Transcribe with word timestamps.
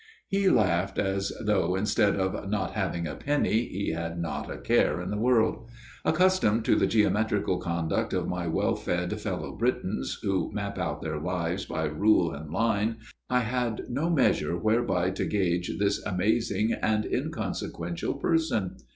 He 0.27 0.49
laughed 0.49 0.97
as 0.97 1.31
though, 1.45 1.75
instead 1.75 2.15
of 2.15 2.49
not 2.49 2.71
having 2.71 3.05
a 3.05 3.13
penny, 3.13 3.67
he 3.67 3.91
had 3.91 4.19
not 4.19 4.49
a 4.49 4.57
care 4.57 4.99
in 4.99 5.11
the 5.11 5.19
world. 5.19 5.69
Accustomed 6.03 6.65
to 6.65 6.75
the 6.75 6.87
geometrical 6.87 7.59
conduct 7.59 8.11
of 8.11 8.27
my 8.27 8.47
well 8.47 8.73
fed 8.73 9.21
fellow 9.21 9.51
Britons, 9.55 10.17
who 10.23 10.51
map 10.53 10.79
out 10.79 11.03
their 11.03 11.19
lives 11.19 11.65
by 11.67 11.83
rule 11.85 12.31
and 12.33 12.49
line, 12.49 12.95
I 13.29 13.41
had 13.41 13.83
no 13.89 14.09
measure 14.09 14.57
whereby 14.57 15.11
to 15.11 15.25
gauge 15.25 15.77
this 15.77 16.03
amazing 16.03 16.73
and 16.81 17.05
inconsequential 17.05 18.15
person. 18.15 18.77